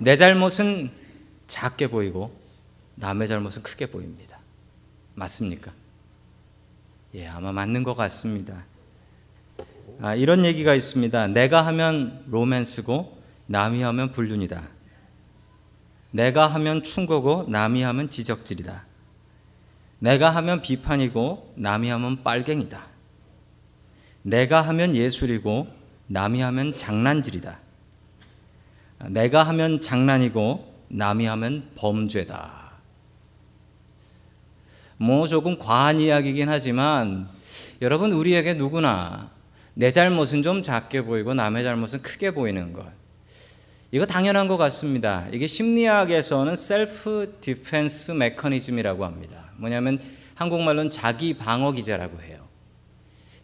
[0.00, 0.90] 내 잘못은
[1.46, 2.34] 작게 보이고
[2.94, 4.38] 남의 잘못은 크게 보입니다.
[5.14, 5.72] 맞습니까?
[7.14, 8.64] 예, 아마 맞는 것 같습니다.
[10.00, 11.28] 아, 이런 얘기가 있습니다.
[11.28, 14.62] 내가 하면 로맨스고 남이 하면 불륜이다.
[16.12, 18.86] 내가 하면 충고고 남이 하면 지적질이다.
[19.98, 22.86] 내가 하면 비판이고 남이 하면 빨갱이다.
[24.22, 25.68] 내가 하면 예술이고
[26.06, 27.58] 남이 하면 장난질이다.
[29.08, 32.60] 내가 하면 장난이고 남이 하면 범죄다.
[34.98, 37.28] 뭐 조금 과한 이야기긴 하지만
[37.80, 39.30] 여러분 우리에게 누구나
[39.72, 42.84] 내 잘못은 좀 작게 보이고 남의 잘못은 크게 보이는 것.
[43.92, 45.26] 이거 당연한 것 같습니다.
[45.32, 49.46] 이게 심리학에서는 self defense mechanism이라고 합니다.
[49.56, 49.98] 뭐냐면
[50.34, 52.46] 한국말로는 자기 방어 기제라고 해요.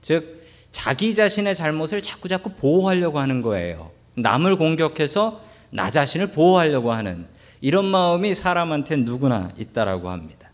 [0.03, 3.91] 즉 자기 자신의 잘못을 자꾸 자꾸 보호하려고 하는 거예요.
[4.17, 5.41] 남을 공격해서
[5.77, 7.27] 나 자신을 보호하려고 하는
[7.61, 10.51] 이런 마음이 사람한테 누구나 있다라고 합니다.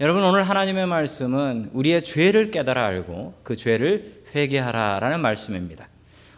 [0.00, 5.88] 여러분 오늘 하나님의 말씀은 우리의 죄를 깨달아 알고 그 죄를 회개하라라는 말씀입니다.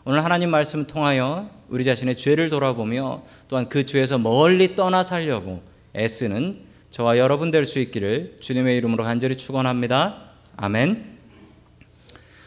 [0.04, 5.60] 오늘 하나님 말씀 통하여 우리 자신의 죄를 돌아보며 또한 그 죄에서 멀리 떠나 살려고
[5.94, 10.30] 애쓰는 저와 여러분 될 수 있기를 주님의 이름으로 간절히 축원합니다.
[10.56, 11.18] 아멘.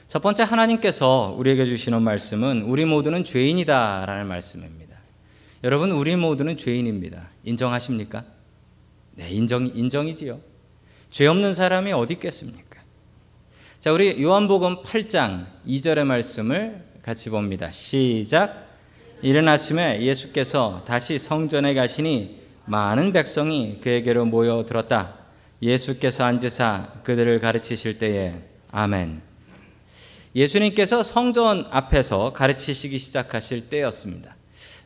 [0.08, 4.81] 첫 번째 하나님께서 우리에게 주시는 말씀은 우리 모두는 죄인이다라는 말씀입니다.
[5.64, 7.30] 여러분 우리 모두는 죄인입니다.
[7.44, 8.26] 인정하십니까?
[9.14, 10.40] 네, 인정 인정이지요.
[11.12, 12.82] 죄 없는 사람이 어디 있겠습니까?
[13.80, 17.70] 자, 우리 요한복음 8장 2절의 말씀을 같이 봅니다.
[17.70, 18.70] 시작.
[19.22, 25.16] 이른 아침에 예수께서 다시 성전에 가시니 많은 백성이 그에게로 모여 들었다.
[25.62, 28.34] 예수께서 앉으사 그들을 가르치실 때에
[28.72, 29.22] 아멘.
[30.36, 34.36] 예수님께서 성전 앞에서 가르치시기 시작하실 때였습니다.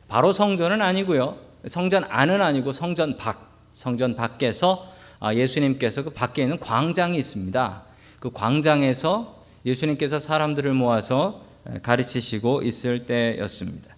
[0.08, 1.38] 바로 성전은 아니고요.
[1.68, 7.84] 성전 안은 아니고 성전 밖, 성전 밖에서 아, 예수님께서 그 밖에 있는 광장이 있습니다.
[8.20, 11.42] 그 광장에서 예수님께서 사람들을 모아서
[11.82, 13.96] 가르치시고 있을 때였습니다.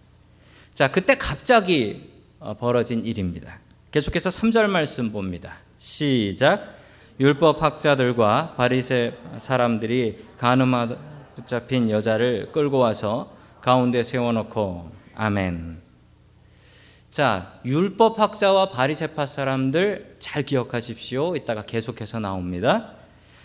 [0.74, 2.10] 자, 그때 갑자기
[2.40, 3.60] 어, 벌어진 일입니다.
[3.92, 5.56] 계속해서 3절 말씀 봅니다.
[5.80, 6.78] 시작.
[7.20, 10.96] 율법 학자들과 바리새 사람들이 가늠하
[11.36, 15.87] 붙잡힌 여자를 끌고 와서 가운데 세워놓고 아멘.
[17.18, 21.36] 자, 율법 학자와 바리새파 사람들 잘 기억하십시오.
[21.36, 22.92] 이따가 계속해서 나옵니다.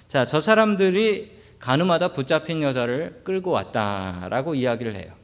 [0.08, 5.14] 자, 저 사람들이 가늠하다 붙잡힌 여자를 끌고 왔다라고 이야기를 해요.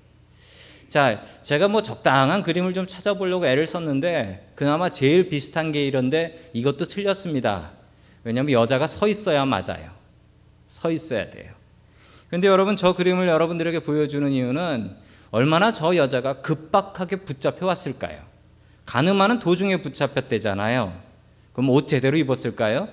[0.89, 6.87] 자, 제가 뭐 적당한 그림을 좀 찾아보려고 애를 썼는데 그나마 제일 비슷한 게 이런데 이것도
[6.87, 7.73] 틀렸습니다.
[8.25, 9.91] 왜냐하면 여자가 서 있어야 맞아요.
[10.67, 11.53] 서 있어야 돼요.
[12.31, 14.97] 근데 여러분 저 그림을 여러분들에게 보여주는 이유는
[15.33, 18.28] 얼마나 저 여자가 급박하게 붙잡혀 왔을까요?
[18.89, 20.99] 가늠하는 도중에 붙잡혔대잖아요.
[21.53, 22.89] 그럼 옷 제대로 입었을까요?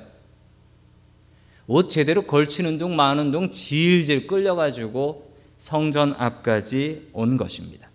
[1.67, 7.89] 옷 제대로 걸치는 둥 마는 둥 질질 끌려가지고 성전 앞까지 온 것입니다.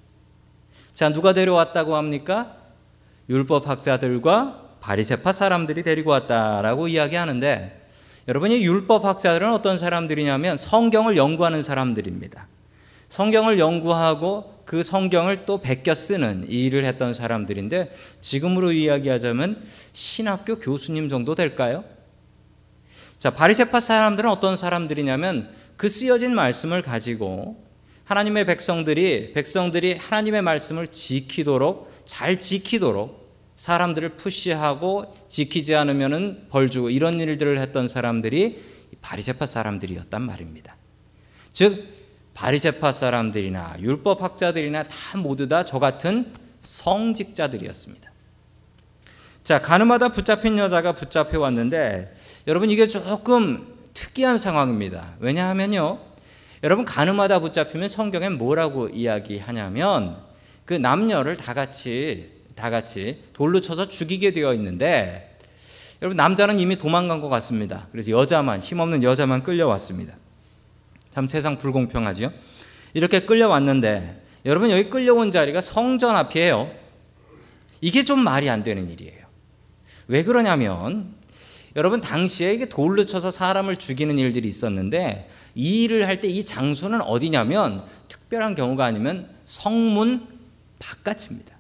[0.94, 2.56] 자, 누가 데려왔다고 합니까?
[3.28, 7.86] 율법 학자들과 바리새파 사람들이 데리고 왔다라고 이야기하는데
[8.28, 12.48] 여러분 이 율법 학자들은 어떤 사람들이냐면 성경을 연구하는 사람들입니다.
[13.10, 21.34] 성경을 연구하고 그 성경을 또 베껴 쓰는 일을 했던 사람들인데 지금으로 이야기하자면 신학교 교수님 정도
[21.34, 21.84] 될까요?
[23.18, 27.62] 자, 바리새파 사람들은 어떤 사람들이냐면 그 쓰여진 말씀을 가지고
[28.04, 33.20] 하나님의 백성들이 백성들이 하나님의 말씀을 지키도록 잘 지키도록
[33.56, 38.62] 사람들을 푸시하고 지키지 않으면은 벌 주고 이런 일들을 했던 사람들이
[39.02, 40.76] 바리새파 사람들이었단 말입니다.
[41.52, 41.99] 즉
[42.40, 48.10] 바리새파 사람들이나 율법 학자들이나 다 모두 다 저 같은 성직자들이었습니다.
[49.44, 55.16] 자, 가늠하다 붙잡힌 여자가 붙잡혀 왔는데 여러분 이게 조금 특이한 상황입니다.
[55.18, 55.98] 왜냐하면요.
[56.62, 60.16] 여러분 가늠하다 붙잡히면 성경엔 뭐라고 이야기하냐면
[60.64, 65.36] 그 남녀를 다 같이 다 같이 돌로 쳐서 죽이게 되어 있는데
[66.00, 67.86] 여러분 남자는 이미 도망간 것 같습니다.
[67.92, 70.14] 그래서 여자만 힘없는 여자만 끌려왔습니다.
[71.10, 72.32] 참 세상 불공평하지요.
[72.94, 76.70] 이렇게 끌려왔는데 여러분 여기 끌려온 자리가 성전 앞이에요.
[77.80, 79.26] 이게 좀 말이 안 되는 일이에요.
[80.08, 81.14] 왜 그러냐면
[81.76, 87.00] 여러분 당시에 이게 돌로 쳐서 사람을 죽이는 일들이 있었는데 이 일을 할 때 이 장소는
[87.02, 90.26] 어디냐면 특별한 경우가 아니면 성문
[90.78, 91.56] 바깥입니다.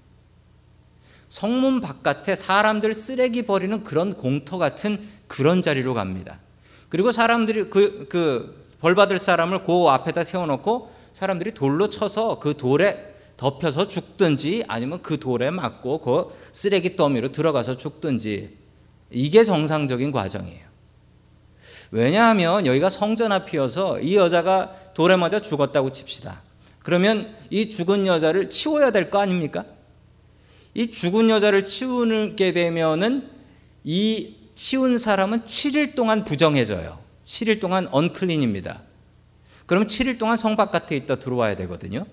[1.28, 6.40] 성문 바깥에 사람들 쓰레기 버리는 그런 공터 같은 그런 자리로 갑니다.
[6.88, 13.14] 그리고 사람들이 그, 그, 벌 받을 사람을 그 앞에다 세워놓고 사람들이 돌로 쳐서 그 돌에
[13.36, 18.56] 덮여서 죽든지 아니면 그 돌에 맞고 그 쓰레기 더미로 들어가서 죽든지
[19.10, 20.70] 이게 정상적인 과정이에요.
[21.90, 26.40] 왜냐하면 여기가 성전 앞이어서 이 여자가 돌에 맞아 죽었다고 칩시다.
[26.82, 29.64] 그러면 이 죽은 여자를 치워야 될 거 아닙니까?
[30.74, 33.28] 이 죽은 여자를 치우게 되면은
[33.84, 36.98] 이 치운 사람은 7일 동안 부정해져요.
[37.30, 38.82] 7일 동안 언클린입니다.
[39.66, 42.04] 그럼 7일 동안 성 바깥에 있다 들어와야 되거든요.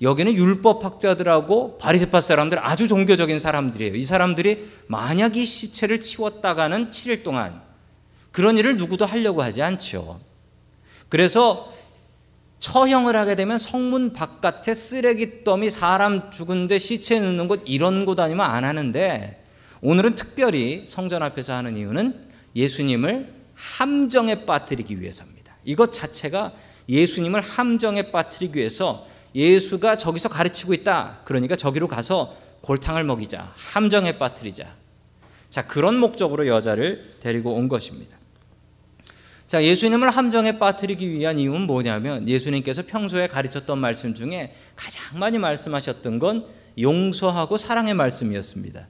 [0.00, 3.94] 여기는 율법학자들하고 바리새파 사람들 아주 종교적인 사람들이에요.
[3.94, 7.60] 이 사람들이 만약 이 시체를 치웠다가는 7일 동안
[8.32, 10.18] 그런 일을 누구도 하려고 하지 않죠.
[11.10, 11.72] 그래서
[12.60, 18.46] 처형을 하게 되면 성문 바깥에 쓰레기 더미 사람 죽은데 시체 넣는 곳 이런 곳 아니면
[18.46, 19.44] 안 하는데
[19.82, 25.56] 오늘은 특별히 성전 앞에서 하는 이유는 예수님을 함정에 빠뜨리기 위해서입니다.
[25.64, 26.52] 이것 자체가
[26.88, 31.20] 예수님을 함정에 빠뜨리기 위해서 예수가 저기서 가르치고 있다.
[31.24, 33.52] 그러니까 저기로 가서 골탕을 먹이자.
[33.56, 34.74] 함정에 빠뜨리자.
[35.50, 38.16] 자, 그런 목적으로 여자를 데리고 온 것입니다.
[39.46, 46.18] 자, 예수님을 함정에 빠뜨리기 위한 이유는 뭐냐면 예수님께서 평소에 가르쳤던 말씀 중에 가장 많이 말씀하셨던
[46.18, 46.46] 건
[46.78, 48.88] 용서하고 사랑의 말씀이었습니다.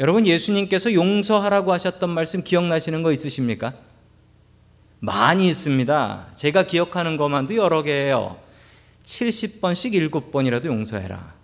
[0.00, 3.74] 여러분 예수님께서 용서하라고 하셨던 말씀 기억나시는 거 있으십니까?
[4.98, 6.28] 많이 있습니다.
[6.34, 8.40] 제가 기억하는 것만도 여러 개예요.
[9.04, 11.34] 70번씩 7번이라도 용서해라.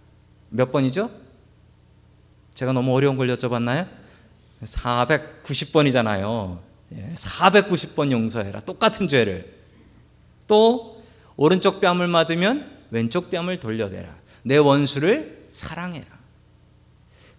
[0.49, 1.11] 몇 번이죠?
[2.55, 3.89] 제가 너무 어려운 걸 여쭤봤나요?
[4.63, 6.59] 490번이잖아요.
[7.15, 8.61] 490번 예, 용서해라.
[8.61, 9.55] 똑같은 죄를.
[10.47, 11.05] 또
[11.37, 14.17] 오른쪽 뺨을 맞으면 왼쪽 뺨을 돌려대라.
[14.45, 16.16] 내 원수를 사랑해라.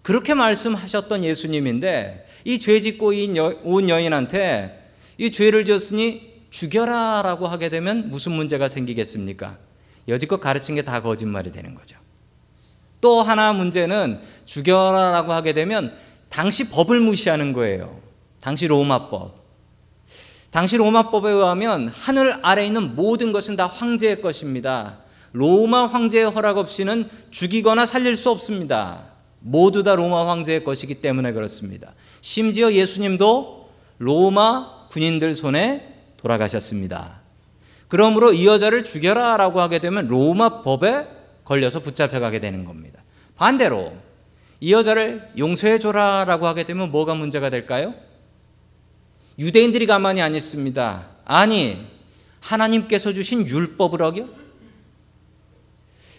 [0.08, 3.12] 그렇게 말씀하셨던 예수님인데 이 죄 짓고
[3.64, 9.58] 온 여인한테 이 죄를 지었으니 죽여라 라고 하게 되면 무슨 문제가 생기겠습니까?
[10.08, 11.98] 여지껏 가르친 게 다 거짓말이 되는 거죠.
[13.02, 15.94] 또 하나 문제는 죽여라 라고 하게 되면
[16.30, 18.00] 당시 법을 무시하는 거예요.
[18.40, 19.36] 당시 로마법.
[20.50, 25.00] 당시 로마법에 의하면 하늘 아래 있는 모든 것은 다 황제의 것입니다.
[25.32, 29.07] 로마 황제의 허락 없이는 죽이거나 살릴 수 없습니다.
[29.40, 31.94] 모두 다 로마 황제의 것이기 때문에 그렇습니다.
[32.20, 33.68] 심지어 예수님도
[33.98, 37.20] 로마 군인들 손에 돌아가셨습니다.
[37.88, 41.06] 그러므로 이 여자를 죽여라 라고 하게 되면 로마 법에
[41.44, 43.02] 걸려서 붙잡혀가게 되는 겁니다.
[43.36, 43.94] 반대로
[44.60, 47.94] 이 여자를 용서해줘라 라고 하게 되면 뭐가 문제가 될까요?
[49.38, 51.06] 유대인들이 가만히 안 있습니다.
[51.24, 51.78] 아니,
[52.40, 54.28] 하나님께서 주신 율법을 어겨?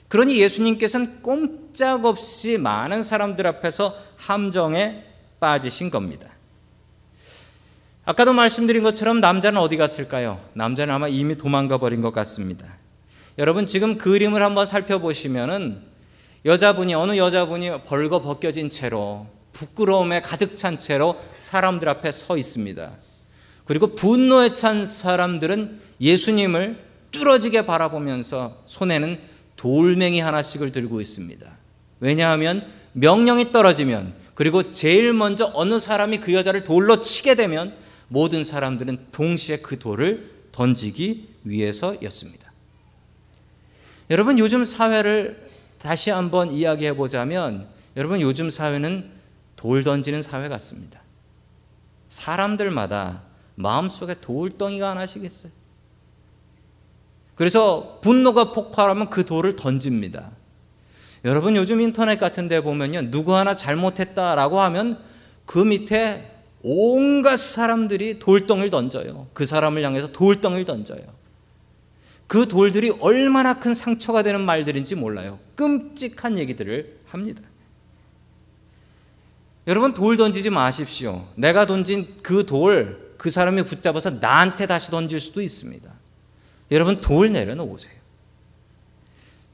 [0.09, 5.05] 그러니 예수님께서는 꼼짝없이 많은 사람들 앞에서 함정에
[5.39, 6.29] 빠지신 겁니다.
[8.03, 10.43] 아까도 말씀드린 것처럼 남자는 어디 갔을까요?
[10.53, 12.65] 남자는 아마 이미 도망가 버린 것 같습니다.
[13.37, 15.81] 여러분 지금 그림을 한번 살펴보시면은
[16.43, 22.91] 여자분이 어느 여자분이 벌거 벗겨진 채로 부끄러움에 가득 찬 채로 사람들 앞에 서 있습니다.
[23.65, 29.19] 그리고 분노에 찬 사람들은 예수님을 뚫어지게 바라보면서 손에는
[29.59, 31.45] 돌멩이 하나씩을 들고 있습니다.
[31.99, 37.75] 왜냐하면 명령이 떨어지면 그리고 제일 먼저 어느 사람이 그 여자를 돌로 치게 되면
[38.07, 42.53] 모든 사람들은 동시에 그 돌을 던지기 위해서였습니다.
[44.09, 45.45] 여러분 요즘 사회를
[45.77, 47.67] 다시 한번 이야기해 보자면
[47.97, 49.11] 여러분 요즘 사회는
[49.57, 51.01] 돌 던지는 사회 같습니다.
[52.07, 53.23] 사람들마다
[53.55, 55.51] 마음속에 돌덩이가 하나씩 있어요.
[57.39, 60.29] 그래서 분노가 폭발하면 그 돌을 던집니다.
[61.23, 63.11] 여러분 요즘 인터넷 같은 데 보면요.
[63.11, 64.99] 누구 하나 잘못했다라고 하면
[65.45, 66.29] 그 밑에
[66.63, 69.27] 온갖 사람들이 돌덩이를 던져요.
[69.31, 71.01] 그 사람을 향해서 돌덩이를 던져요.
[72.27, 75.39] 그 돌들이 얼마나 큰 상처가 되는 말들인지 몰라요.
[75.55, 77.41] 끔찍한 얘기들을 합니다.
[79.65, 81.25] 여러분 돌 던지지 마십시오.
[81.35, 85.98] 내가 던진 그 돌 그 사람이 붙잡아서 나한테 다시 던질 수도 있습니다.
[86.71, 87.99] 여러분 돌 내려놓으세요.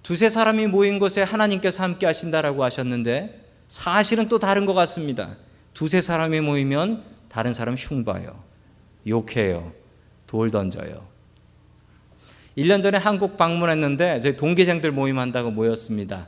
[0.04, 5.36] 두세 사람이 모인 곳에 하나님께서 함께 하신다라고 하셨는데 사실은 또 다른 것 같습니다.
[5.74, 8.44] 두세 사람이 모이면 다른 사람 흉봐요.
[9.08, 9.72] 욕해요.
[10.28, 11.08] 돌 던져요.
[12.58, 16.28] 1년 전에 한국 방문했는데 저희 동기생들 모임한다고 모였습니다.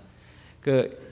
[0.62, 1.06] 그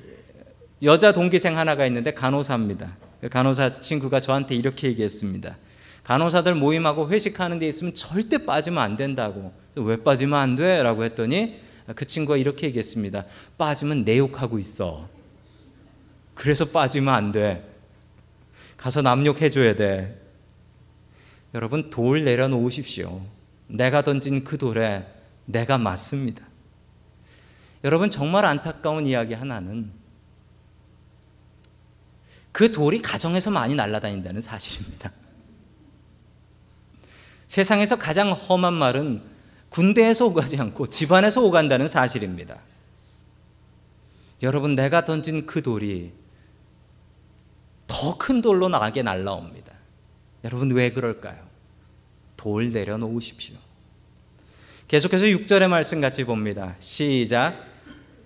[0.83, 2.97] 여자 동기생 하나가 있는데 간호사입니다.
[3.21, 5.57] 그 간호사 친구가 저한테 이렇게 얘기했습니다.
[6.05, 9.51] 간호사들 모임하고 회식하는 데 있으면 절대 빠지면 안 된다고.
[9.75, 10.81] 왜 빠지면 안 돼?
[10.81, 11.59] 라고 했더니
[11.95, 13.25] 그 친구가 이렇게 얘기했습니다.
[13.57, 15.09] 빠지면 내 욕하고 있어.
[16.33, 17.67] 그래서 빠지면 안 돼.
[18.77, 20.21] 가서 남욕해줘야 돼.
[21.53, 23.21] 여러분, 돌 내려놓으십시오.
[23.67, 25.07] 내가 던진 그 돌에
[25.45, 26.45] 내가 맞습니다.
[27.83, 29.91] 여러분 정말 안타까운 이야기 하나는
[32.51, 35.11] 그 돌이 가정에서 많이 날아다닌다는 사실입니다.
[37.47, 39.21] 세상에서 가장 험한 말은
[39.69, 42.57] 군대에서 오가지 않고 집안에서 오간다는 사실입니다.
[44.41, 46.11] 여러분, 내가 던진 그 돌이
[47.87, 49.71] 더 큰 돌로 나게 날라옵니다.
[50.43, 51.39] 여러분, 왜 그럴까요?
[52.37, 53.55] 돌 내려놓으십시오.
[54.87, 56.75] 계속해서 6절의 말씀 같이 봅니다.
[56.79, 57.55] 시작.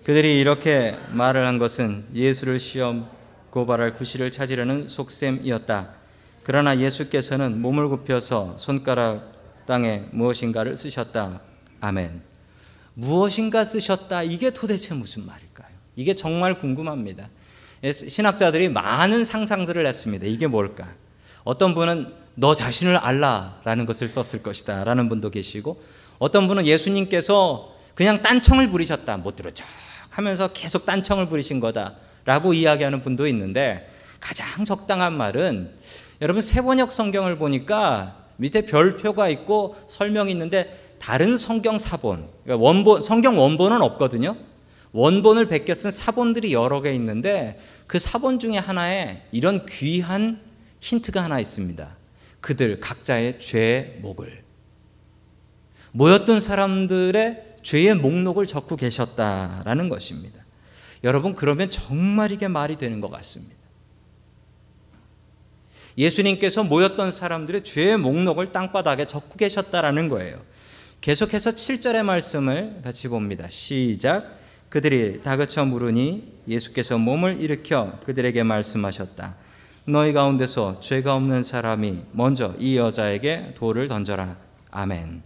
[0.04, 3.08] 그들이 이렇게 말을 한 것은 예수를 시험
[3.50, 5.99] 고발할 구실을 찾으려는 속셈이었다.
[6.42, 9.32] 그러나 예수께서는 몸을 굽혀서 손가락
[9.66, 11.40] 땅에 무엇인가를 쓰셨다.
[11.80, 12.22] 아멘.
[12.94, 14.22] 무엇인가 쓰셨다.
[14.22, 15.68] 이게 도대체 무슨 말일까요?
[15.96, 17.28] 이게 정말 궁금합니다.
[17.92, 20.26] 신학자들이 많은 상상들을 했습니다.
[20.26, 20.88] 이게 뭘까?
[21.44, 24.84] 어떤 분은 너 자신을 알라라는 것을 썼을 것이다.
[24.84, 25.82] 라는 분도 계시고,
[26.18, 29.18] 어떤 분은 예수님께서 그냥 딴청을 부리셨다.
[29.18, 29.64] 못 들었죠.
[30.10, 31.94] 하면서 계속 딴청을 부리신 거다.
[32.24, 35.72] 라고 이야기하는 분도 있는데, 가장 적당한 말은
[36.20, 43.38] 여러분 세번역 성경을 보니까 밑에 별표가 있고 설명이 있는데 다른 성경 사본, 그러니까 원본 성경
[43.38, 44.36] 원본은 없거든요.
[44.92, 50.40] 원본을 베껴 쓴 사본들이 여러 개 있는데 그 사본 중에 하나에 이런 귀한
[50.80, 51.96] 힌트가 하나 있습니다.
[52.40, 54.42] 그들 각자의 죄의 목을
[55.92, 60.44] 모였던 사람들의 죄의 목록을 적고 계셨다라는 것입니다.
[61.04, 63.59] 여러분 그러면 정말 이게 말이 되는 것 같습니다.
[66.00, 70.40] 예수님께서 모였던 사람들의 죄의 목록을 땅바닥에 적고 계셨다라는 거예요.
[71.02, 73.46] 계속해서 7절의 말씀을 같이 봅니다.
[73.50, 74.40] 시작.
[74.70, 79.36] 그들이 다그쳐 물으니 예수께서 몸을 일으켜 그들에게 말씀하셨다.
[79.84, 84.38] 너희 가운데서 죄가 없는 사람이 먼저 이 여자에게 돌을 던져라.
[84.70, 85.22] 아멘.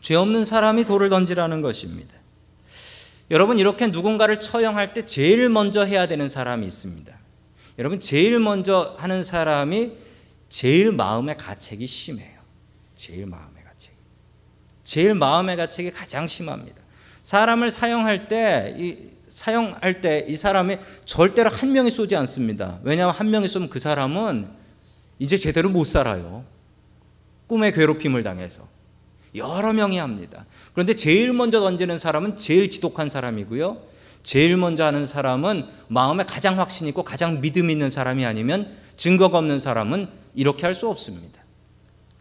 [0.00, 2.14] 죄 없는 사람이 돌을 던지라는 것입니다.
[3.30, 7.17] 여러분 이렇게 누군가를 처형할 때 제일 먼저 해야 되는 사람이 있습니다.
[7.78, 9.92] 여러분 제일 먼저 하는 사람이
[10.48, 12.38] 제일 마음의 가책이 심해요.
[12.94, 13.92] 제일 마음의 가책.
[14.82, 16.76] 제일 마음의 가책이 가장 심합니다.
[17.22, 22.80] 사람을 사용할 때 이 사용할 때 이 사람이 절대로 한 명이 쏘지 않습니다.
[22.82, 24.48] 왜냐하면 한 명이 쏘면 그 사람은
[25.20, 26.44] 이제 제대로 못 살아요.
[27.46, 28.66] 꿈의 괴롭힘을 당해서
[29.36, 30.46] 여러 명이 합니다.
[30.72, 33.80] 그런데 제일 먼저 던지는 사람은 제일 지독한 사람이고요.
[34.22, 39.58] 제일 먼저 하는 사람은 마음에 가장 확신 있고 가장 믿음 있는 사람이 아니면 증거가 없는
[39.58, 41.38] 사람은 이렇게 할 수 없습니다.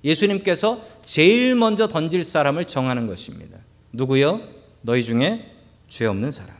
[0.03, 3.57] 예수님께서 제일 먼저 던질 사람을 정하는 것입니다.
[3.91, 4.41] 누구요?
[4.81, 5.53] 너희 중에
[5.87, 6.55] 죄 없는 사람.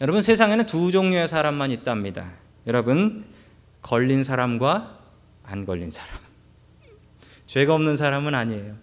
[0.00, 2.32] 여러분 세상에는 두 종류의 사람만 있답니다.
[2.66, 3.24] 여러분
[3.80, 4.98] 걸린 사람과
[5.44, 6.10] 안 걸린 사람.
[7.46, 8.76] 죄가 없는 사람은 아니에요.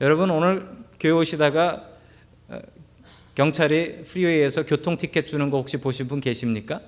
[0.00, 0.68] 여러분 오늘
[1.00, 1.88] 교회 오시다가
[3.36, 6.80] 경찰이 프리웨이에서 교통 티켓 주는 거 혹시 보신 분 계십니까?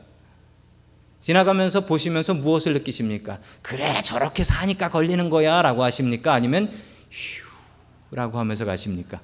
[1.21, 3.39] 지나가면서 보시면서 무엇을 느끼십니까?
[3.61, 6.33] 그래 저렇게 사니까 걸리는 거야 라고 하십니까?
[6.33, 6.73] 아니면
[8.11, 9.21] 휴라고 하면서 가십니까?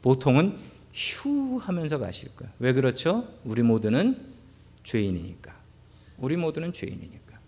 [0.00, 0.56] 보통은
[0.92, 2.52] 휴 하면서 가실 거예요.
[2.60, 3.26] 왜 그렇죠?
[3.42, 4.16] 우리 모두는
[4.84, 5.52] 죄인이니까.
[6.18, 7.38] 우리 모두는 죄인이니까.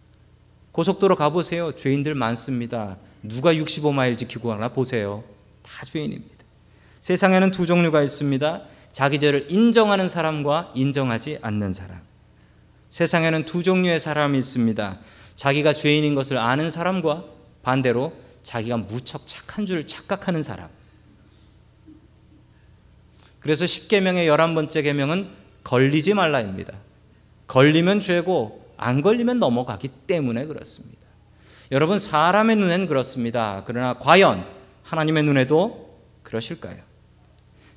[0.72, 1.76] 고속도로 가보세요.
[1.76, 2.96] 죄인들 많습니다.
[3.22, 5.22] 누가 65마일 지키고 가나 보세요.
[5.62, 6.35] 다 죄인입니다.
[7.06, 8.62] 세상에는 두 종류가 있습니다.
[8.90, 12.00] 자기 죄를 인정하는 사람과 인정하지 않는 사람.
[12.90, 14.98] 세상에는 두 종류의 사람이 있습니다.
[15.36, 17.22] 자기가 죄인인 것을 아는 사람과
[17.62, 20.68] 반대로 자기가 무척 착한 줄 착각하는 사람.
[23.38, 25.28] 그래서 10계명의 11번째 계명은
[25.62, 26.72] 걸리지 말라입니다.
[27.46, 31.06] 걸리면 죄고 안 걸리면 넘어가기 때문에 그렇습니다.
[31.70, 33.62] 여러분 사람의 눈엔 그렇습니다.
[33.64, 34.44] 그러나 과연
[34.82, 36.85] 하나님의 눈에도 그러실까요?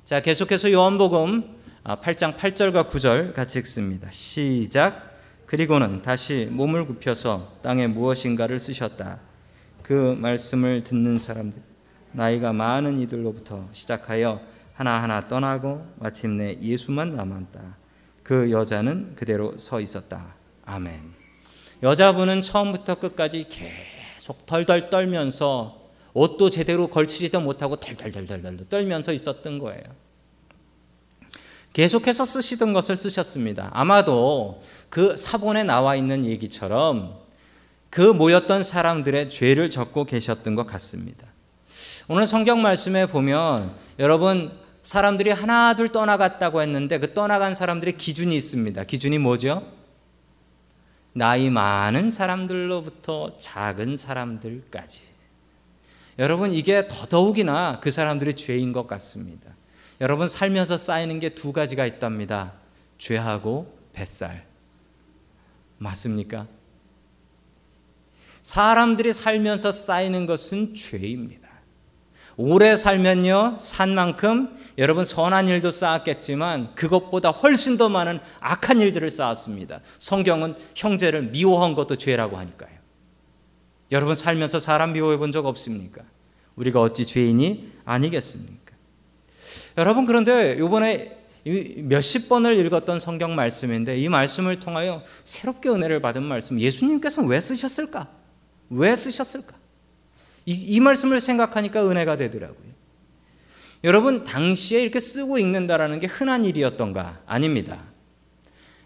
[0.04, 4.10] 자, 계속해서 요한복음 8장 아, 8절과 9절 같이 읽습니다.
[4.10, 5.20] 시작.
[5.46, 9.20] 그리고는 다시 몸을 굽혀서 땅에 무엇인가를 쓰셨다.
[9.82, 11.62] 그 말씀을 듣는 사람들
[12.12, 14.40] 나이가 많은 이들로부터 시작하여
[14.74, 17.76] 하나하나 떠나고 마침내 예수만 남았다.
[18.24, 20.34] 그 여자는 그대로 서 있었다.
[20.64, 21.12] 아멘.
[21.84, 25.79] 여자분은 처음부터 끝까지 계속 덜덜 떨면서
[26.12, 29.82] 옷도 제대로 걸치지도 못하고 덜덜덜덜 떨면서 있었던 거예요.
[31.72, 33.70] 계속해서 쓰시던 것을 쓰셨습니다.
[33.72, 37.20] 아마도 그 사본에 나와 있는 얘기처럼
[37.90, 41.26] 그 모였던 사람들의 죄를 적고 계셨던 것 같습니다.
[42.08, 44.50] 오늘 성경 말씀에 보면 여러분
[44.82, 48.82] 사람들이 하나 둘 떠나갔다고 했는데 그 떠나간 사람들의 기준이 있습니다.
[48.84, 49.64] 기준이 뭐죠?
[51.12, 55.09] 나이 많은 사람들로부터 작은 사람들까지.
[56.20, 59.50] 여러분 이게 더더욱이나 그 사람들의 죄인 것 같습니다.
[60.00, 62.52] 여러분 살면서 쌓이는 게 두 가지가 있답니다.
[62.98, 64.44] 죄하고 뱃살.
[65.78, 66.46] 맞습니까?
[68.42, 71.48] 사람들이 살면서 쌓이는 것은 죄입니다.
[72.36, 79.80] 오래 살면요, 산 만큼 여러분 선한 일도 쌓았겠지만 그것보다 훨씬 더 많은 악한 일들을 쌓았습니다.
[79.98, 82.79] 성경은 형제를 미워한 것도 죄라고 하니까요.
[83.92, 86.02] 여러분 살면서 사람 미워해 본 적 없습니까?
[86.56, 88.74] 우리가 어찌 죄인이 아니겠습니까?
[89.78, 96.60] 여러분 그런데 이번에 몇십 번을 읽었던 성경 말씀인데 이 말씀을 통하여 새롭게 은혜를 받은 말씀
[96.60, 98.08] 예수님께서 왜 쓰셨을까?
[98.70, 99.54] 왜 쓰셨을까?
[100.46, 102.70] 이, 이 말씀을 생각하니까 은혜가 되더라고요.
[103.84, 107.22] 여러분 당시에 이렇게 쓰고 읽는다라는 게 흔한 일이었던가?
[107.26, 107.82] 아닙니다.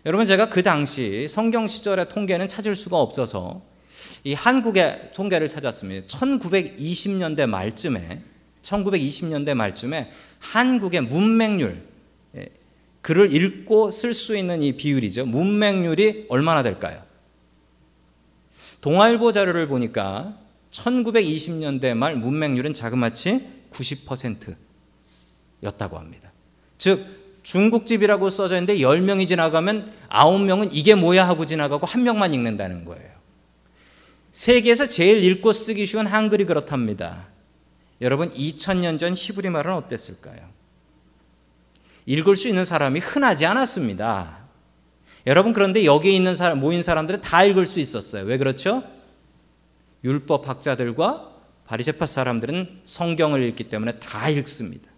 [0.06, 3.62] 여러분 제가 그 당시 성경 시절의 통계는 찾을 수가 없어서
[4.24, 6.06] 이 한국의 통계를 찾았습니다.
[6.06, 8.22] 1920년대 말쯤에
[8.62, 11.82] 1920년대 말쯤에 한국의 문맹률
[12.36, 12.48] 예,
[13.02, 15.26] 글을 읽고 쓸 수 있는 이 비율이죠.
[15.26, 17.02] 문맹률이 얼마나 될까요?
[18.80, 20.38] 동아일보 자료를 보니까
[20.70, 26.32] 1920년대 말 문맹률은 자그마치 90%였다고 합니다.
[26.78, 27.04] 즉
[27.42, 33.13] 중국집이라고 써져 있는데 10명이 지나가면 9명은 이게 뭐야 하고 지나가고 한 명만 읽는다는 거예요.
[34.34, 37.28] 세계에서 제일 읽고 쓰기 쉬운 한글이 그렇답니다.
[38.00, 40.40] 여러분 2000년 전 히브리 말은 어땠을까요?
[42.06, 44.38] 읽을 수 있는 사람이 흔하지 않았습니다.
[45.28, 48.24] 여러분 그런데 여기에 있는 사람 모인 사람들은 다 읽을 수 있었어요.
[48.24, 48.82] 왜 그렇죠?
[50.02, 51.30] 율법 학자들과
[51.68, 54.90] 바리새파 사람들은 성경을 읽기 때문에 다 읽습니다.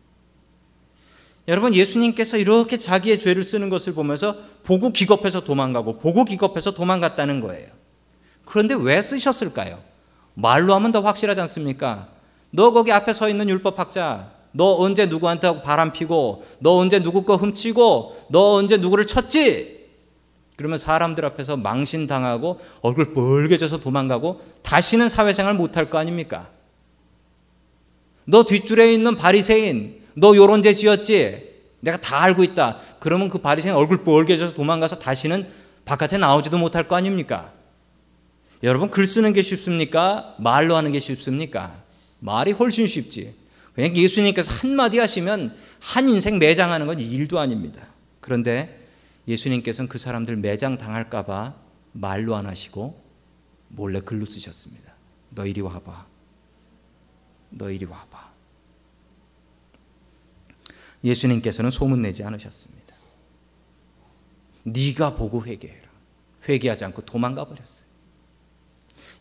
[1.47, 7.76] 여러분 예수님께서 이렇게 자기의 죄를 쓰는 것을 보면서 보고 기겁해서 도망가고 보고 기겁해서 도망갔다는 거예요.
[8.47, 9.79] 그런데 왜 쓰셨을까요?
[10.35, 12.09] 말로 하면 더 확실하지 않습니까?
[12.51, 17.37] 너 거기 앞에 서 있는 율법학자, 너 언제 누구한테 바람 피고, 너 언제 누구 거
[17.37, 19.77] 훔치고, 너 언제 누구를 쳤지?
[20.57, 26.49] 그러면 사람들 앞에서 망신당하고 얼굴 벌게져서 도망가고 다시는 사회생활 못할 거 아닙니까?
[28.25, 31.57] 너 뒷줄에 있는 바리새인, 너 요런 죄 지었지?
[31.81, 32.79] 내가 다 알고 있다.
[33.01, 35.47] 그러면 그 바리새인 얼굴 벌게져서 도망가서 다시는
[35.85, 37.53] 바깥에 나오지도 못할 거 아닙니까?
[38.63, 40.35] 여러분 글 쓰는 게 쉽습니까?
[40.39, 41.83] 말로 하는 게 쉽습니까?
[42.21, 43.35] 말이 훨씬 쉽지.
[43.75, 47.87] 그냥 예수님께서 한마디 하시면 한 인생 매장하는 건 일도 아닙니다.
[48.21, 48.89] 그런데
[49.29, 51.55] 예수님께서는 그 사람들 매장 당할까봐
[51.93, 53.03] 말로 안 하시고
[53.69, 54.93] 몰래 글로 쓰셨습니다.
[55.31, 56.07] 너 이리 와봐.
[57.51, 58.33] 너 이리 와봐.
[61.05, 62.95] 예수님께서는 소문내지 않으셨습니다.
[64.65, 65.89] 네가 보고 회개해라.
[66.49, 67.86] 회개하지 않고 도망가 버렸어요.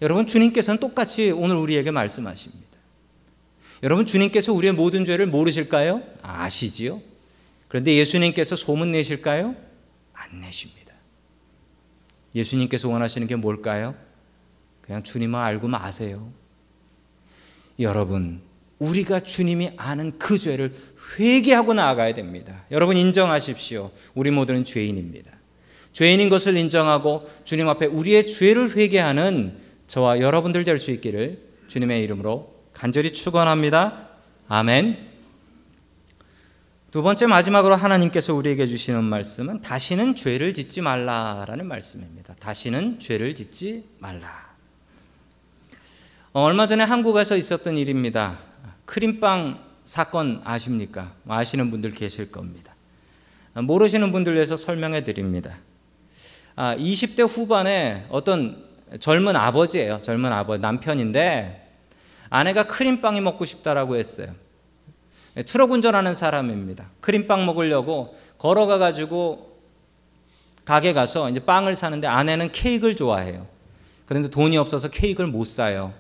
[0.02, 2.66] 여러분 주님께서는 똑같이 오늘 우리에게 말씀하십니다.
[3.84, 6.02] 여러분 주님께서 우리의 모든 죄를 모르실까요?
[6.22, 7.02] 아시지요.
[7.68, 9.56] 그런데 예수님께서 소문 내실까요?
[10.14, 10.94] 안 내십니다.
[12.34, 13.96] 예수님께서 원하시는 게 뭘까요?
[14.82, 16.32] 그냥 주님을 알고 마세요.
[17.80, 18.42] 여러분,
[18.80, 20.74] 우리가 주님이 아는 그 죄를
[21.18, 22.66] 회개하고 나아가야 됩니다.
[22.72, 23.92] 여러분 인정하십시오.
[24.14, 25.32] 우리 모두는 죄인입니다.
[25.94, 32.54] 죄인인 것을 인정하고 주님 앞에 우리의 죄를 회개하는 저와 여러분들 될 수 있기를 주님의 이름으로
[32.74, 34.10] 간절히 축원합니다.
[34.48, 35.16] 아멘.
[36.92, 42.34] 두 번째 마지막으로 하나님께서 우리에게 주시는 말씀은 다시는 죄를 짓지 말라라는 말씀입니다.
[42.40, 44.56] 다시는 죄를 짓지 말라.
[46.34, 48.40] 어, 얼마 전에 한국에서 있었던 일입니다.
[48.86, 51.14] 크림빵 사건 아십니까?
[51.28, 52.76] 아시는 분들 계실 겁니다.
[53.54, 55.58] 모르시는 분들 위해서 설명해 드립니다.
[56.56, 58.65] 20대 아, 후반에 어떤
[59.00, 60.00] 젊은 아버지예요.
[60.02, 61.70] 젊은 아버 남편인데
[62.30, 64.28] 아내가 크림빵이 먹고 싶다라고 했어요.
[65.38, 66.90] 예, 트럭 운전하는 사람입니다.
[67.02, 69.60] 크림빵 먹으려고 걸어가 가지고
[70.64, 73.48] 가게 가서 이제 빵을 사는데 아내는 케이크를 좋아해요.
[74.06, 75.94] 그런데 돈이 없어서 케이크를 못 사요.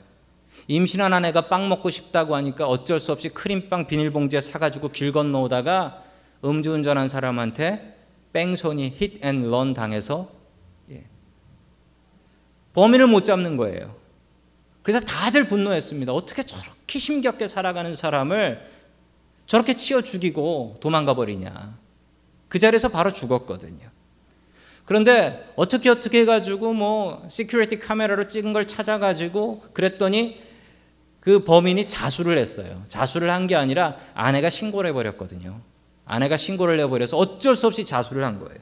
[0.67, 6.01] 임신한 아내가 빵 먹고 싶다고 하니까 어쩔 수 없이 크림빵 비닐봉지에 사가지고 길 건너오다가
[6.43, 7.97] 음주운전한 사람한테
[8.33, 10.34] 뺑소니 hit앤런 당해서 예.
[12.75, 13.95] 범인을 못 잡는 거예요.
[14.83, 16.13] 그래서 다들 분노했습니다.
[16.13, 18.61] 어떻게 저렇게 힘겹게 살아가는 사람을
[19.47, 21.77] 저렇게 치어 죽이고 도망가 버리냐.
[22.49, 23.89] 그 자리에서 바로 죽었거든요.
[24.85, 30.39] 그런데 어떻게 어떻게 해가지고 뭐 security 카메라로 찍은 걸 찾아가지고 그랬더니
[31.19, 32.83] 그 범인이 자수를 했어요.
[32.87, 35.59] 자수를 한 게 아니라 아내가 신고를 해버렸거든요.
[36.05, 38.59] 아내가 신고를 해버려서 어쩔 수 없이 자수를 한 거예요.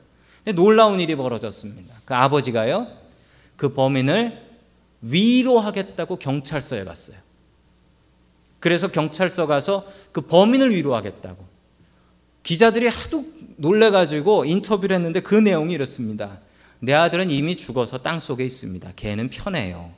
[0.56, 1.94] 놀라운 일이 벌어졌습니다.
[2.06, 2.88] 그 아버지가요,
[3.56, 4.42] 그 범인을
[5.02, 7.18] 위로하겠다고 경찰서에 갔어요.
[8.60, 11.46] 그래서 경찰서 가서 그 범인을 위로하겠다고.
[12.44, 13.26] 기자들이 하도
[13.58, 16.40] 놀래가지고 인터뷰를 했는데 그 내용이 이렇습니다.
[16.80, 18.94] 내 아들은 이미 죽어서 땅 속에 있습니다.
[18.96, 19.92] 걔는 편해요.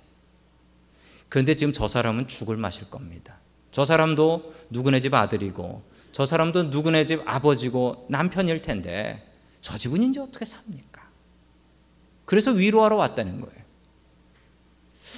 [1.29, 3.37] 그런데 지금 저 사람은 죽을 마실 겁니다.
[3.71, 9.21] 저 사람도 누구네 집 아들이고 저 사람도 누구네 집 아버지고 남편일 텐데
[9.61, 10.94] 저 집은 이제 어떻게 삽니까?
[12.25, 13.55] 그래서 위로하러 왔다는 거예요.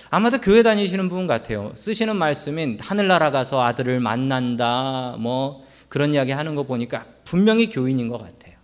[0.09, 1.71] 아마도 교회 다니시는 분 같아요.
[1.75, 8.17] 쓰시는 말씀인 하늘나라 가서 아들을 만난다, 뭐 그런 이야기 하는 거 보니까 분명히 교인인 것
[8.17, 8.55] 같아요.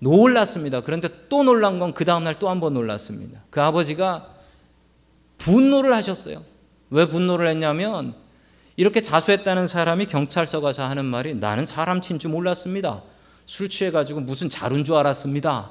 [0.00, 0.80] 놀랐습니다.
[0.82, 3.40] 그런데 또 놀란 건 그 다음날 또 한 번 놀랐습니다.
[3.50, 4.28] 그 아버지가
[5.38, 6.42] 분노를 하셨어요.
[6.90, 8.14] 왜 분노를 했냐면
[8.76, 13.02] 이렇게 자수했다는 사람이 경찰서 가서 하는 말이 나는 사람 친 줄 몰랐습니다.
[13.44, 15.70] 술 취해가지고 무슨 자루인 줄 알았습니다.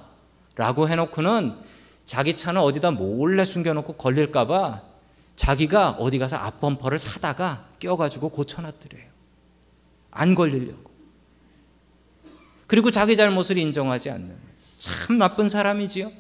[0.58, 1.54] 라고 해놓고는
[2.06, 4.82] 자기 차는 어디다 몰래 숨겨놓고 걸릴까봐
[5.36, 9.06] 자기가 어디 가서 앞범퍼를 사다가 껴가지고 고쳐놨더래요.
[10.10, 10.92] 안 걸리려고.
[12.66, 14.36] 그리고 자기 잘못을 인정하지 않는
[14.78, 16.12] 참 나쁜 사람이지요.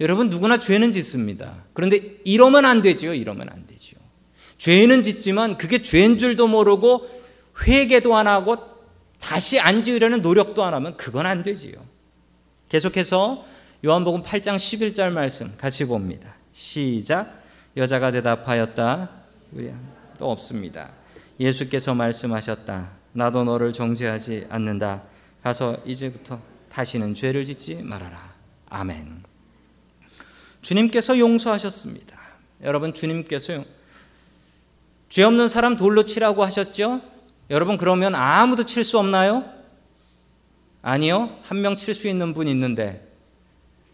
[0.00, 1.62] 여러분 누구나 죄는 짓습니다.
[1.74, 3.12] 그런데 이러면 안 되지요.
[3.12, 4.00] 이러면 안 되지요.
[4.56, 7.08] 죄는 짓지만 그게 죄인 줄도 모르고
[7.62, 8.56] 회개도 안 하고
[9.20, 11.89] 다시 안 지으려는 노력도 안 하면 그건 안 되지요.
[12.70, 13.44] 계속해서
[13.84, 16.36] 요한복음 8장 11절 말씀 같이 봅니다.
[16.52, 17.42] 시작.
[17.76, 19.10] 여자가 대답하였다.
[20.18, 20.90] 또 없습니다.
[21.40, 22.90] 예수께서 말씀하셨다.
[23.12, 25.02] 나도 너를 정죄하지 않는다.
[25.42, 28.34] 가서 이제부터 다시는 죄를 짓지 말아라.
[28.68, 29.24] 아멘.
[30.62, 32.20] 주님께서 용서하셨습니다.
[32.62, 33.64] 여러분 주님께서
[35.08, 37.00] 죄 없는 사람 돌로 치라고 하셨죠?
[37.50, 39.59] 여러분 그러면 아무도 칠 수 없나요?
[40.82, 41.38] 아니요.
[41.42, 43.06] 한 명 칠 수 있는 분 있는데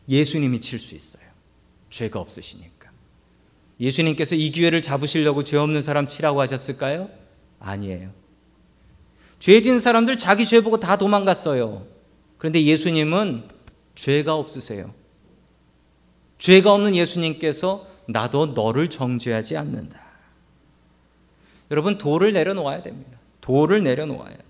[0.09, 1.25] 예수님이 칠 수 있어요.
[1.91, 2.91] 죄가 없으시니까.
[3.81, 7.11] 예수님께서 이 기회를 잡으시려고 죄 없는 사람 치라고 하셨을까요?
[7.59, 8.11] 아니에요.
[9.39, 11.87] 죄 지은 사람들 자기 죄 보고 다 도망갔어요.
[12.39, 13.49] 그런데 예수님은
[13.95, 14.95] 죄가 없으세요.
[16.39, 20.01] 죄가 없는 예수님께서 나도 너를 정죄하지 않는다.
[21.71, 23.19] 여러분 돌을 내려놓아야 됩니다.
[23.41, 24.47] 돌을 내려놓아야 돼요.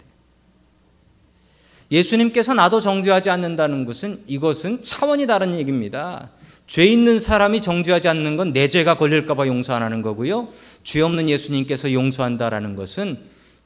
[1.91, 6.31] 예수님께서 나도 정죄하지 않는다는 것은 이것은 차원이 다른 얘기입니다.
[6.67, 10.49] 죄 있는 사람이 정죄하지 않는 건 내 죄가 걸릴까봐 용서 안 하는 거고요.
[10.83, 13.19] 죄 없는 예수님께서 용서한다라는 것은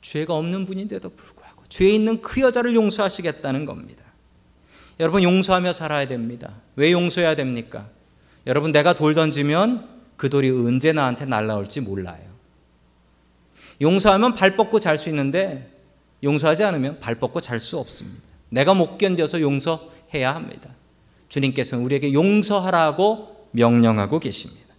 [0.02, 4.04] 죄가 없는 분인데도 불구하고 죄 있는 그 여자를 용서하시겠다는 겁니다.
[4.98, 6.56] 여러분 용서하며 살아야 됩니다.
[6.76, 7.88] 왜 용서해야 됩니까?
[8.46, 12.20] 여러분 내가 돌 던지면 그 돌이 언제 나한테 날라올지 몰라요.
[13.80, 15.70] 용서하면 발 뻗고 잘 수 있는데
[16.22, 18.22] 용서하지 않으면 발 뻗고 잘 수 없습니다.
[18.50, 20.70] 내가 못 견뎌서 용서해야 합니다.
[21.28, 24.74] 주님께서는 우리에게 용서하라고 명령하고 계십니다.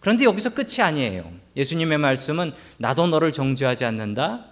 [0.00, 1.30] 그런데 여기서 끝이 아니에요.
[1.56, 4.46] 예수님의 말씀은 나도 너를 정죄하지 않는다.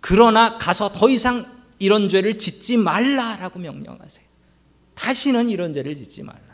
[0.00, 1.44] 그러나 가서 더 이상
[1.78, 4.26] 이런 죄를 짓지 말라라고 명령하세요.
[4.94, 6.49] 다시는 이런 죄를 짓지 말라.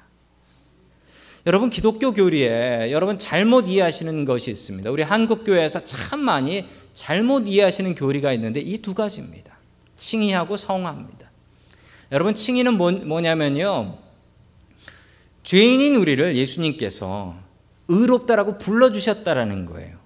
[1.46, 4.90] 여러분 기독교 교리에 여러분 잘못 이해하시는 것이 있습니다.
[4.90, 9.56] 우리 한국 교회에서 참 많이 잘못 이해하시는 교리가 있는데 이 두 가지입니다.
[9.96, 11.30] 칭의하고 성화입니다.
[12.12, 13.98] 여러분 칭의는 뭐, 냐면요
[15.44, 17.34] 죄인인 우리를 예수님께서
[17.88, 19.96] 의롭다라고 불러 주셨다라는 거예요.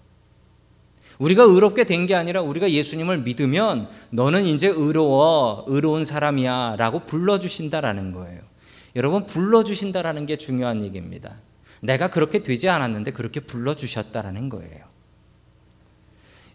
[1.18, 8.12] 우리가 의롭게 된 게 아니라 우리가 예수님을 믿으면 너는 이제 의로워, 의로운 사람이야 라고 불러주신다라는
[8.12, 8.49] 거예요.
[8.96, 11.36] 여러분, 불러주신다라는 게 중요한 얘기입니다.
[11.80, 14.90] 내가 그렇게 되지 않았는데 그렇게 불러주셨다라는 거예요.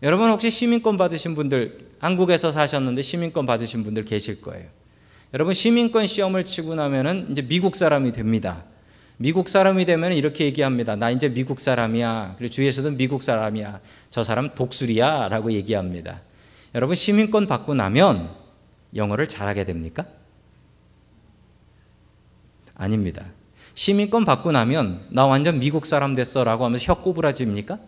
[0.04, 4.68] 여러분 혹시 시민권 받으신 분들, 한국에서 사셨는데 시민권 받으신 분들 계실 거예요.
[5.34, 8.66] 여러분 시민권 시험을 치고 나면은 이제 미국 사람이 됩니다.
[9.18, 10.96] 미국 사람이 되면 이렇게 얘기합니다.
[10.96, 12.36] 나 이제 미국 사람이야.
[12.38, 13.80] 그리고 주위에서도 미국 사람이야.
[14.10, 15.30] 저 사람 독수리야.
[15.30, 16.22] 라고 얘기합니다.
[16.76, 18.30] 여러분, 시민권 받고 나면
[18.94, 20.06] 영어를 잘하게 됩니까?
[22.76, 23.26] 아닙니다.
[23.74, 26.44] 시민권 받고 나면 나 완전 미국 사람 됐어.
[26.44, 27.80] 라고 하면서 혀 꼬부라집니까?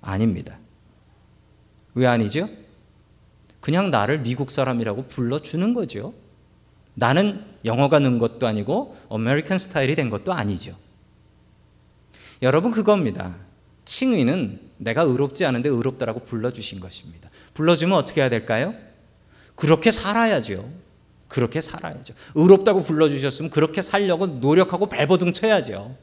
[0.00, 0.58] 아닙니다.
[1.94, 2.48] 왜 아니죠?
[3.60, 6.14] 그냥 나를 미국 사람이라고 불러주는 거죠.
[6.94, 10.76] 나는 영어가 는 것도 아니고 American 스타일이 된 것도 아니죠.
[12.42, 13.36] 여러분 그겁니다.
[13.84, 17.30] 칭의는 내가 의롭지 않은데 의롭다라고 불러주신 것입니다.
[17.54, 18.74] 불러주면 어떻게 해야 될까요?
[19.54, 20.68] 그렇게 살아야죠.
[21.32, 22.12] 그렇게 살아야죠.
[22.34, 25.96] 의롭다고 불러주셨으면 그렇게 살려고 노력하고 발버둥 쳐야죠.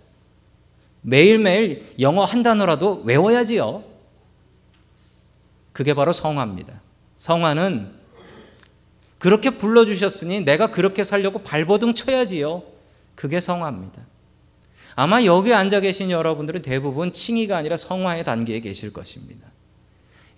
[1.02, 3.84] 매일매일 영어 한 단어라도 외워야지요.
[5.72, 6.82] 그게 바로 성화입니다.
[7.16, 7.92] 성화는
[9.20, 12.64] 그렇게 불러주셨으니 내가 그렇게 살려고 발버둥 쳐야지요.
[13.14, 14.02] 그게 성화입니다.
[14.96, 19.48] 아마 여기 앉아 계신 여러분들은 대부분 칭의가 아니라 성화의 단계에 계실 것입니다.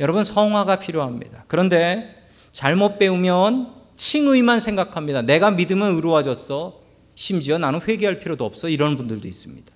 [0.01, 1.45] 여러분 성화가 필요합니다.
[1.47, 5.21] 그런데 잘못 배우면 칭의만 생각합니다.
[5.21, 6.81] 내가 믿으면 의로워졌어.
[7.13, 8.67] 심지어 나는 회개할 필요도 없어.
[8.67, 9.71] 이런 분들도 있습니다.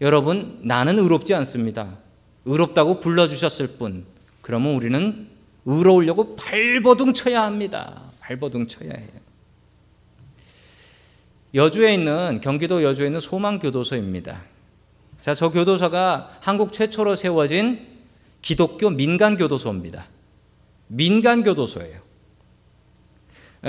[0.00, 1.96] 여러분, 나는 의롭지 않습니다.
[2.44, 4.04] 의롭다고 불러주셨을 뿐.
[4.40, 5.28] 그러면 우리는
[5.64, 8.02] 의로우려고 발버둥 쳐야 합니다.
[8.18, 9.08] 발버둥 쳐야 해요.
[11.54, 14.42] 여주에 있는 경기도 여주에 있는 소망 교도소입니다.
[15.20, 17.86] 자, 저 교도소가 한국 최초로 세워진
[18.42, 20.08] 기독교 민간 교도소입니다.
[20.88, 22.07] 민간 교도소예요.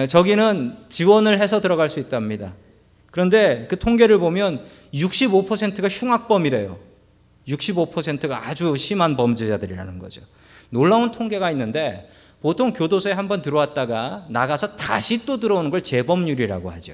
[0.07, 2.53] 저기는 지원을 해서 들어갈 수 있답니다.
[3.11, 6.77] 그런데 그 통계를 보면 65%가 흉악범이래요.
[7.47, 10.21] 65%가 아주 심한 범죄자들이라는 거죠.
[10.69, 12.09] 놀라운 통계가 있는데
[12.41, 16.93] 보통 교도소에 한번 들어왔다가 나가서 다시 또 들어오는 걸 재범률이라고 하죠.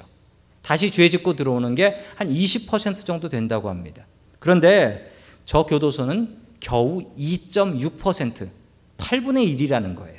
[0.61, 4.07] 다시 죄 짓고 들어오는 게 한 20% 정도 된다고 합니다.
[4.39, 5.11] 그런데
[5.45, 8.49] 저 교도소는 겨우 2.6%,
[8.97, 10.14] 8분의 1이라는 거예요.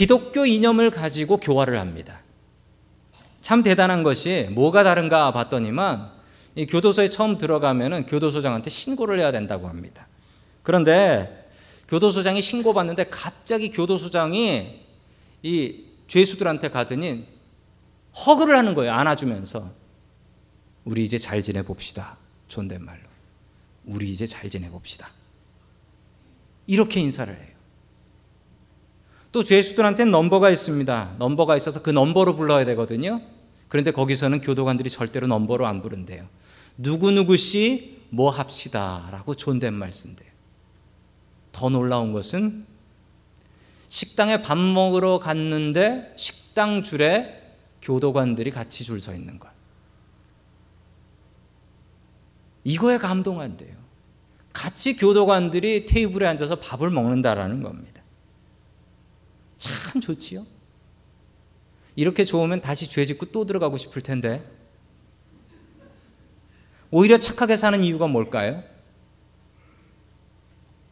[0.00, 2.22] 기독교 이념을 가지고 교화를 합니다.
[3.42, 6.10] 참 대단한 것이 뭐가 다른가 봤더니만
[6.54, 10.08] 이 교도소에 처음 들어가면은 교도소장한테 신고를 해야 된다고 합니다.
[10.62, 11.50] 그런데
[11.88, 14.80] 교도소장이 신고받는데 갑자기 교도소장이
[15.42, 17.26] 이 죄수들한테 가더니
[18.24, 18.94] 허그를 하는 거예요.
[18.94, 19.70] 안아주면서.
[20.86, 22.16] 우리 이제 잘 지내봅시다.
[22.48, 23.02] 존댓말로.
[23.84, 25.10] 우리 이제 잘 지내봅시다.
[26.66, 27.49] 이렇게 인사를 해요.
[29.32, 31.16] 또 죄수들한테는 넘버가 있습니다.
[31.18, 33.20] 넘버가 있어서 그 넘버로 불러야 되거든요.
[33.68, 36.26] 그런데 거기서는 교도관들이 절대로 넘버로 안 부른대요.
[36.76, 39.08] 누구누구 씨, 뭐 합시다.
[39.12, 40.28] 라고 존댓말 쓴대요.
[41.52, 42.66] 더 놀라운 것은
[43.88, 49.48] 식당에 밥 먹으러 갔는데 식당 줄에 교도관들이 같이 줄 서 있는 것.
[52.64, 53.74] 이거에 감동한대요.
[54.52, 57.99] 같이 교도관들이 테이블에 앉아서 밥을 먹는다라는 겁니다.
[59.60, 60.44] 참 좋지요?
[61.94, 64.42] 이렇게 좋으면 다시 죄 짓고 또 들어가고 싶을 텐데.
[66.90, 68.64] 오히려 착하게 사는 이유가 뭘까요?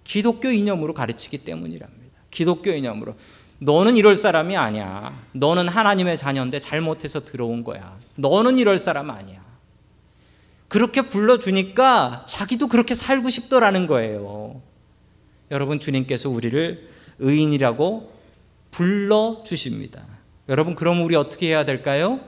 [0.05, 2.21] 기독교 이념으로 가르치기 때문이랍니다.
[2.31, 3.17] 기독교 이념으로.
[3.59, 5.27] 너는 이럴 사람이 아니야.
[5.33, 7.99] 너는 하나님의 자녀인데 잘못해서 들어온 거야.
[8.15, 9.45] 너는 이럴 사람 아니야.
[10.69, 14.61] 그렇게 불러주니까 자기도 그렇게 살고 싶더라는 거예요.
[15.51, 18.18] 여러분, 주님께서 우리를 의인이라고
[18.71, 20.05] 불러 주십니다.
[20.49, 22.21] 여러분, 그럼 우리 어떻게 해야 될까요?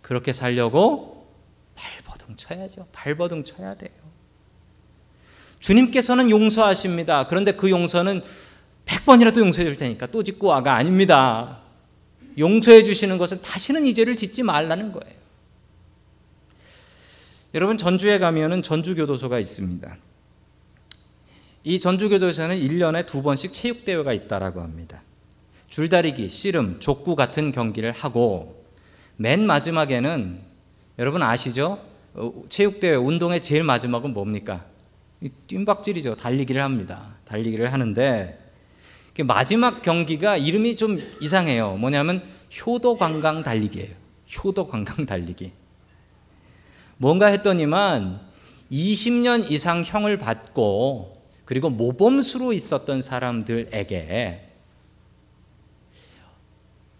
[0.00, 1.26] 그렇게 살려고
[1.74, 2.88] 발버둥 쳐야죠.
[2.92, 3.90] 발버둥 쳐야 돼요.
[5.60, 7.28] 주님께서는 용서하십니다.
[7.28, 8.22] 그런데 그 용서는
[8.86, 11.60] 100번이라도 용서해 줄 테니까 또 짓고 와가 아닙니다.
[12.36, 15.22] 용서해 주시는 것은 다시는 이 죄를 짓지 말라는 거예요.
[17.54, 19.96] 여러분 전주에 가면은 전주교도소가 있습니다.
[21.64, 25.02] 이 전주교도소에는 1년에 두 번씩 체육대회가 있다라고 합니다.
[25.72, 28.62] 줄다리기, 씨름, 족구 같은 경기를 하고
[29.16, 30.38] 맨 마지막에는
[30.98, 31.78] 여러분 아시죠?
[32.12, 34.66] 어, 체육대회 운동의 제일 마지막은 뭡니까?
[35.46, 36.16] 뜀박질이죠.
[36.16, 37.16] 달리기를 합니다.
[37.24, 38.38] 달리기를 하는데
[39.24, 41.76] 마지막 경기가 이름이 좀 이상해요.
[41.76, 42.22] 뭐냐면
[42.60, 43.94] 효도 관광 달리기예요.
[44.44, 45.52] 효도 관광 달리기.
[46.98, 48.20] 뭔가 했더니만
[48.70, 51.14] 20년 이상 형을 받고
[51.46, 54.51] 그리고 모범수로 있었던 사람들에게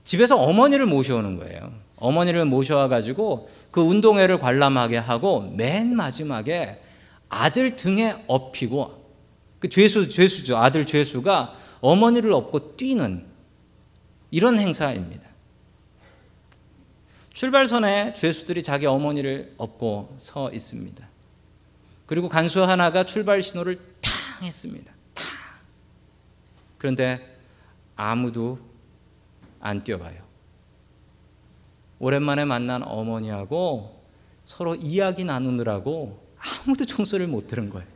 [0.04, 1.72] 집에서 어머니를 모셔오는 거예요.
[1.96, 6.82] 어머니를 모셔와 가지고 그 운동회를 관람하게 하고 맨 마지막에
[7.28, 9.02] 아들 등에 업히고
[9.60, 10.56] 그 죄수 죄수죠.
[10.56, 13.24] 아들 죄수가 어머니를 업고 뛰는
[14.30, 15.22] 이런 행사입니다.
[17.32, 21.08] 출발선에 죄수들이 자기 어머니를 업고 서 있습니다.
[22.06, 24.12] 그리고 간수 하나가 출발 신호를 탕
[24.42, 24.92] 했습니다.
[25.14, 25.24] 탕.
[26.78, 27.38] 그런데
[27.96, 28.58] 아무도
[29.62, 30.20] 안 뛰어가요.
[31.98, 34.02] 오랜만에 만난 어머니하고
[34.44, 37.86] 서로 이야기 나누느라고 아무도 총소리를 못 들은 거예요.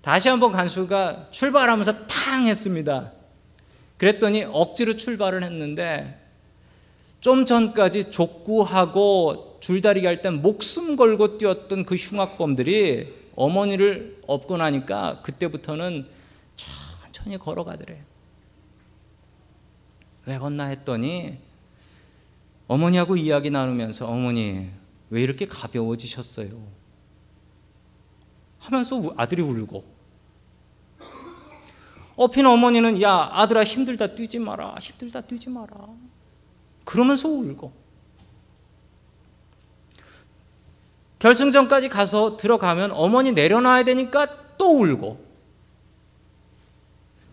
[0.00, 3.12] 다시 한번 간수가 출발하면서 탕 했습니다.
[3.98, 6.20] 그랬더니 억지로 출발을 했는데
[7.20, 16.06] 좀 전까지 족구하고 줄다리기 할 땐 목숨 걸고 뛰었던 그 흉악범들이 어머니를 업고 나니까 그때부터는
[16.56, 18.13] 천천히 걸어가더래요.
[20.26, 21.38] 왜 걷나 했더니
[22.66, 24.70] 어머니하고 이야기 나누면서 어머니
[25.10, 26.50] 왜 이렇게 가벼워지셨어요?
[28.58, 29.84] 하면서 아들이 울고.
[32.16, 35.88] 업힌 어머니는 야 아들아 힘들다 뛰지 마라 힘들다 뛰지 마라.
[36.84, 37.72] 그러면서 울고.
[41.18, 45.22] 결승전까지 가서 들어가면 어머니 내려놔야 되니까 또 울고.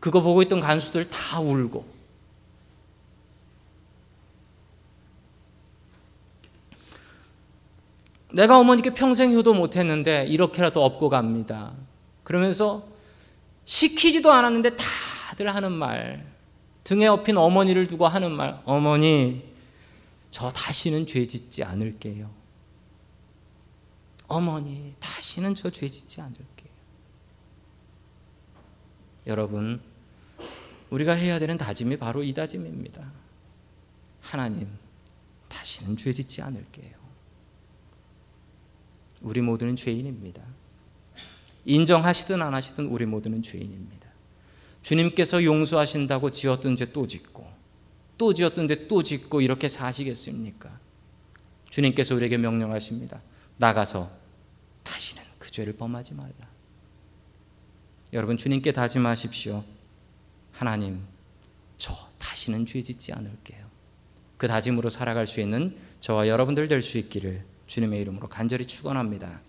[0.02, 2.01] 그거 보고 있던 간수들 다 울고
[8.34, 11.74] 내가 어머니께 평생 효도 못했는데 이렇게라도 업고 갑니다.
[12.24, 12.84] 그러면서
[13.66, 16.26] 시키지도 않았는데 다들 하는 말,
[16.84, 19.44] 등에 업힌 어머니를 두고 하는 말, 어머니,
[20.32, 22.30] 저 다시는 죄 짓지 않을게요.
[24.28, 26.72] 어머니, 다시는 저 죄 짓지 않을게요.
[29.28, 29.82] 여러분,
[30.90, 33.12] 우리가 해야 되는 다짐이 바로 이 다짐입니다.
[34.22, 34.70] 하나님,
[35.50, 37.01] 다시는 죄 짓지 않을게요.
[39.22, 40.42] 우리 모두는 죄인입니다.
[41.66, 44.10] 인정하시든 안 하시든 우리 모두는 죄인입니다.
[44.82, 47.48] 주님께서 용서하신다고 지었던 죄 또 짓고
[48.18, 50.80] 또 지었던 죄 또 짓고 이렇게 사시겠습니까?
[51.70, 53.22] 주님께서 우리에게 명령하십니다.
[53.58, 54.10] 나가서
[54.84, 56.34] 다시는 그 죄를 범하지 말라.
[58.14, 59.64] 여러분 주님께 다짐하십시오.
[60.52, 61.02] 하나님,
[61.78, 63.66] 저 다시는 죄 짓지 않을게요.
[64.38, 69.40] 그 다짐으로 살아갈 수 있는 저와 여러분들 될 수 있기를 주님의 이름으로 간절히 축원합니다.